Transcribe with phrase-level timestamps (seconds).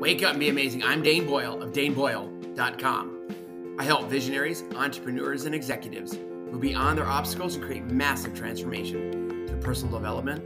[0.00, 0.82] Wake up and be amazing.
[0.82, 3.76] I'm Dane Boyle of DaneBoyle.com.
[3.78, 9.60] I help visionaries, entrepreneurs, and executives move beyond their obstacles and create massive transformation through
[9.60, 10.42] personal development,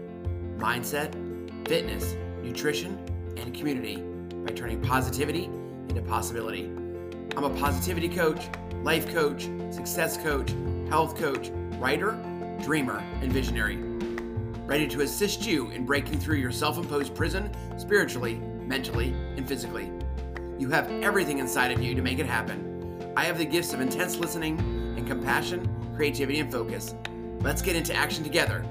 [0.59, 1.15] mindset,
[1.69, 2.99] fitness, nutrition,
[3.37, 4.03] and community
[4.45, 5.45] by turning positivity
[5.89, 6.65] into possibility.
[7.37, 8.49] I'm a positivity coach,
[8.83, 10.53] life coach, success coach,
[10.89, 12.19] health coach, writer,
[12.61, 13.77] dreamer, and visionary.
[14.67, 19.91] Ready to assist you in breaking through your self imposed prison spiritually, mentally, and physically.
[20.59, 23.13] You have everything inside of you to make it happen.
[23.17, 24.59] I have the gifts of intense listening
[24.97, 26.95] and compassion, creativity, and focus.
[27.41, 28.65] Let's get into action together.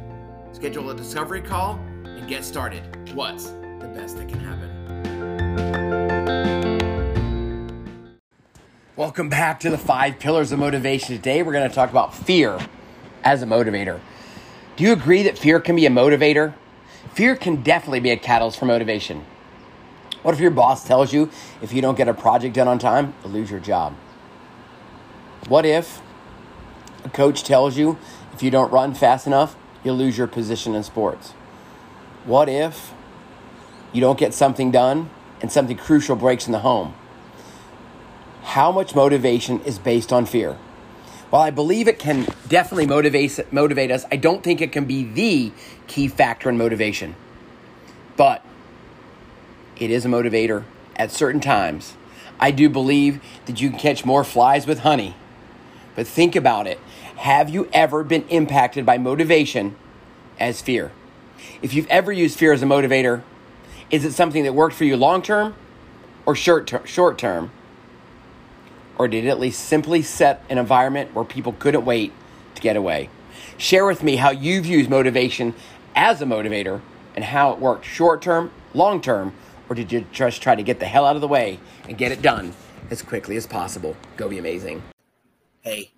[0.51, 1.75] Schedule a discovery call
[2.05, 2.83] and get started.
[3.13, 4.69] What's the best that can happen?
[8.95, 11.15] Welcome back to the five pillars of motivation.
[11.15, 12.59] Today we're going to talk about fear
[13.23, 13.99] as a motivator.
[14.75, 16.53] Do you agree that fear can be a motivator?
[17.13, 19.25] Fear can definitely be a catalyst for motivation.
[20.23, 21.29] What if your boss tells you
[21.61, 23.93] if you don't get a project done on time, you'll lose your job?
[25.47, 26.01] What if
[27.03, 27.97] a coach tells you
[28.33, 31.31] if you don't run fast enough, you'll lose your position in sports?
[32.25, 32.93] What if
[33.91, 35.09] you don't get something done
[35.41, 36.95] and something crucial breaks in the home?
[38.53, 40.57] how much motivation is based on fear.
[41.31, 45.03] While I believe it can definitely motivate, motivate us, I don't think it can be
[45.03, 45.51] the
[45.87, 47.15] key factor in motivation.
[48.15, 48.45] But
[49.79, 50.63] it is a motivator
[50.95, 51.95] at certain times.
[52.39, 55.15] I do believe that you can catch more flies with honey.
[55.95, 56.79] But think about it.
[57.17, 59.75] Have you ever been impacted by motivation
[60.39, 60.91] as fear?
[61.61, 63.21] If you've ever used fear as a motivator,
[63.89, 65.55] is it something that worked for you long term
[66.25, 66.67] or short
[67.17, 67.51] term?
[68.97, 72.13] or did it at least simply set an environment where people couldn't wait
[72.55, 73.09] to get away?
[73.57, 75.53] Share with me how you've used motivation
[75.95, 76.81] as a motivator
[77.15, 79.33] and how it worked short term, long term,
[79.73, 82.11] or did you just try to get the hell out of the way and get
[82.11, 82.53] it done
[82.91, 83.97] as quickly as possible?
[84.17, 84.83] Go be amazing.
[85.61, 85.91] Hey,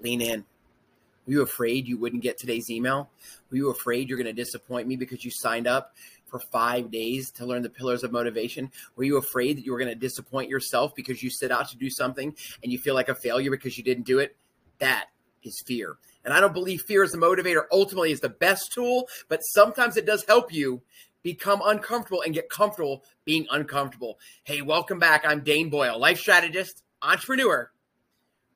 [0.00, 0.44] lean in.
[1.24, 3.08] Were you afraid you wouldn't get today's email?
[3.52, 5.94] Were you afraid you're going to disappoint me because you signed up
[6.26, 8.68] for five days to learn the pillars of motivation?
[8.96, 11.76] Were you afraid that you were going to disappoint yourself because you set out to
[11.76, 14.34] do something and you feel like a failure because you didn't do it?
[14.80, 15.04] That
[15.44, 15.98] is fear.
[16.24, 19.96] And I don't believe fear as a motivator ultimately is the best tool, but sometimes
[19.96, 20.82] it does help you
[21.32, 24.18] become uncomfortable and get comfortable being uncomfortable.
[24.44, 25.26] Hey, welcome back.
[25.26, 27.70] I'm Dane Boyle, life strategist, entrepreneur,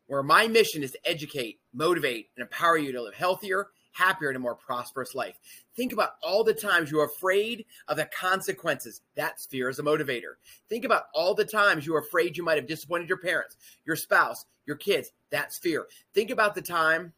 [0.07, 4.37] where my mission is to educate, motivate, and empower you to live healthier happier and
[4.37, 5.39] a more prosperous life.
[5.77, 9.03] Think about all the times you're afraid of the consequences.
[9.17, 10.37] That's fear as a motivator.
[10.71, 14.47] Think about all the times you're afraid you might have disappointed your parents, your spouse,
[14.65, 15.13] your kids.
[15.29, 15.89] That's fear.
[16.15, 17.13] Think about the time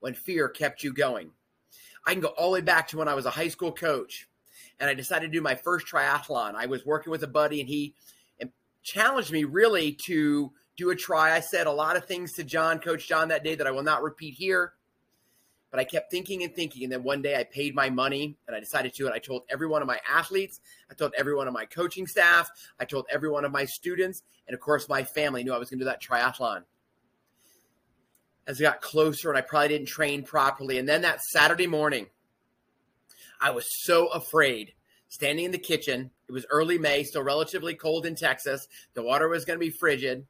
[0.00, 1.32] when fear kept you going.
[2.06, 4.28] I can go all the way back to when I was a high school coach
[4.80, 6.54] and I decided to do my first triathlon.
[6.54, 7.94] I was working with a buddy and he
[8.82, 11.34] challenged me really to do a try.
[11.34, 13.82] I said a lot of things to John, Coach John, that day that I will
[13.82, 14.72] not repeat here.
[15.70, 16.84] But I kept thinking and thinking.
[16.84, 19.06] And then one day I paid my money and I decided to.
[19.06, 22.06] And I told every one of my athletes, I told every one of my coaching
[22.06, 25.58] staff, I told every one of my students, and of course, my family knew I
[25.58, 26.64] was going to do that triathlon.
[28.46, 30.78] As it got closer, and I probably didn't train properly.
[30.78, 32.08] And then that Saturday morning,
[33.42, 34.72] I was so afraid
[35.08, 36.12] standing in the kitchen.
[36.28, 38.68] It was early May, still relatively cold in Texas.
[38.94, 40.24] The water was going to be frigid.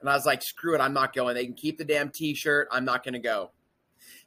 [0.00, 1.34] And I was like, screw it, I'm not going.
[1.34, 2.68] They can keep the damn t shirt.
[2.70, 3.52] I'm not going to go.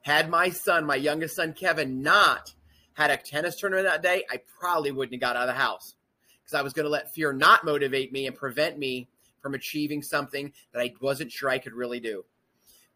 [0.02, 2.56] Had my son, my youngest son Kevin, not
[2.94, 5.96] had a tennis tournament that day, I probably wouldn't have got out of the house
[6.42, 9.08] because I was going to let fear not motivate me and prevent me
[9.42, 12.26] from achieving something that I wasn't sure I could really do.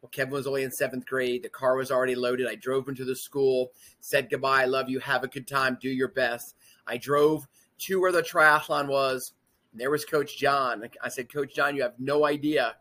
[0.02, 1.44] Well, Kevin was only in seventh grade.
[1.44, 2.48] The car was already loaded.
[2.48, 5.78] I drove him to the school, said goodbye, I love you, have a good time,
[5.82, 6.56] do your best.
[6.88, 7.48] I drove
[7.80, 9.34] to where the triathlon was,
[9.72, 10.84] and there was Coach John.
[11.04, 12.78] I said, Coach John, you have no idea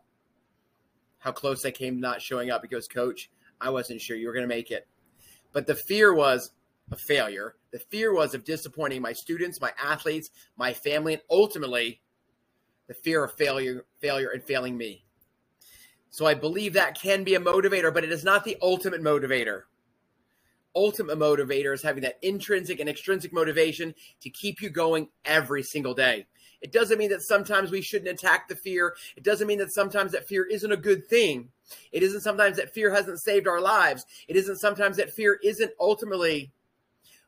[1.19, 2.61] how close I came to not showing up.
[2.61, 3.29] He goes, Coach,
[3.59, 4.87] I wasn't sure you were going to make it.
[5.51, 6.51] But the fear was
[6.91, 7.55] a failure.
[7.71, 12.01] The fear was of disappointing my students, my athletes, my family, and ultimately
[12.87, 15.05] the fear of failure, failure and failing me.
[16.09, 19.63] So I believe that can be a motivator, but it is not the ultimate motivator.
[20.75, 25.93] Ultimate motivator is having that intrinsic and extrinsic motivation to keep you going every single
[25.93, 26.27] day.
[26.61, 28.95] It doesn't mean that sometimes we shouldn't attack the fear.
[29.15, 31.49] It doesn't mean that sometimes that fear isn't a good thing.
[31.91, 34.05] It isn't sometimes that fear hasn't saved our lives.
[34.27, 36.51] It isn't sometimes that fear isn't ultimately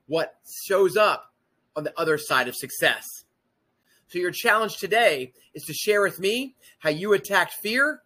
[0.07, 0.35] what
[0.65, 1.31] shows up
[1.75, 3.05] on the other side of success.
[4.07, 8.01] So, your challenge today is to share with me how you attacked fear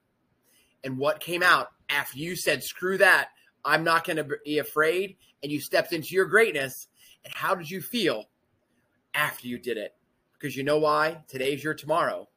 [0.85, 3.29] and what came out after you said, screw that,
[3.65, 6.87] I'm not going to be afraid, and you stepped into your greatness.
[7.25, 8.25] And how did you feel
[9.13, 9.95] after you did it?
[10.33, 11.17] Because you know why?
[11.27, 12.29] Today's your tomorrow,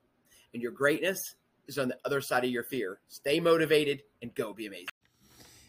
[0.54, 1.36] and your greatness
[1.66, 3.00] is on the other side of your fear.
[3.08, 4.88] Stay motivated and go be amazing.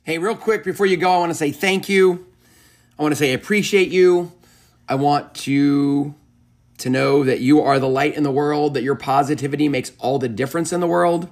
[0.04, 2.26] Hey, real quick before you go, I want to say thank you.
[2.98, 4.32] I want to say I appreciate you.
[4.88, 6.16] I want you
[6.78, 10.18] to know that you are the light in the world, that your positivity makes all
[10.18, 11.30] the difference in the world.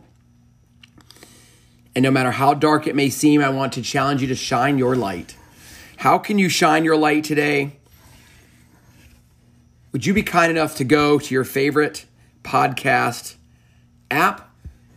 [1.97, 4.77] And no matter how dark it may seem, I want to challenge you to shine
[4.77, 5.35] your light.
[5.95, 7.79] How can you shine your light today?
[9.91, 12.05] Would you be kind enough to go to your favorite
[12.43, 13.37] podcast
[14.11, 14.53] app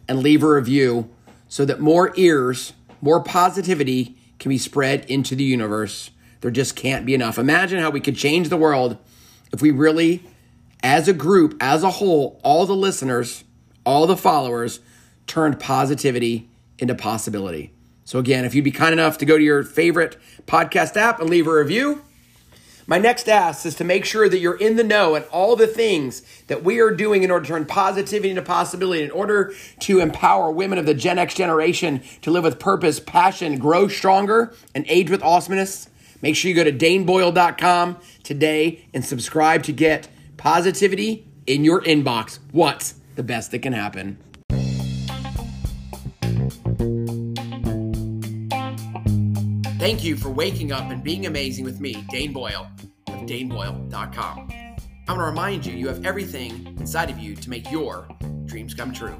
[0.07, 1.09] and leave a review
[1.49, 6.11] so that more ears, more positivity can be spread into the universe?
[6.43, 7.39] There just can't be enough.
[7.39, 8.99] Imagine how we could change the world
[9.55, 10.23] if we really,
[10.83, 13.45] as a group, as a whole, all the listeners,
[13.87, 14.81] all the followers,
[15.27, 16.50] turned positivity
[16.81, 17.73] into possibility.
[18.05, 20.17] So, again, if you'd be kind enough to go to your favorite
[20.47, 22.03] podcast app and leave a review,
[22.91, 25.69] my next ask is to make sure that you're in the know and all the
[25.69, 30.01] things that we are doing in order to turn positivity into possibility, in order to
[30.01, 34.85] empower women of the Gen X generation to live with purpose, passion, grow stronger, and
[34.89, 35.89] age with awesomeness.
[36.21, 42.41] Make sure you go to daneboyle.com today and subscribe to get positivity in your inbox.
[42.51, 44.19] What's the best that can happen?
[49.79, 52.71] Thank you for waking up and being amazing with me, Dane Boyle
[53.09, 54.49] of daneboyle.com.
[54.51, 58.07] I want to remind you, you have everything inside of you to make your
[58.45, 59.17] dreams come true.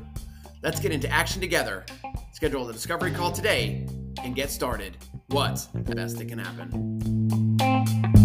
[0.63, 1.85] Let's get into action together.
[2.33, 3.87] Schedule the discovery call today
[4.23, 4.97] and get started.
[5.29, 8.20] What's the best that can happen?